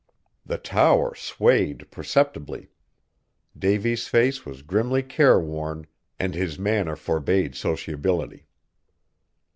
The 0.43 0.57
tower 0.57 1.13
swayed 1.13 1.91
perceptibly. 1.91 2.71
Davy's 3.55 4.07
face 4.07 4.47
was 4.47 4.63
grimly 4.63 5.03
careworn, 5.03 5.85
and 6.19 6.33
his 6.33 6.57
manner 6.57 6.95
forbade 6.95 7.53
sociability. 7.53 8.47